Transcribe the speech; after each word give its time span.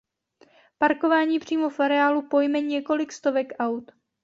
Parkování 0.77 1.39
přímo 1.39 1.69
v 1.69 1.79
areálu 1.79 2.21
pojme 2.27 2.61
několik 2.61 3.11
stovek 3.11 3.53
aut. 3.59 3.91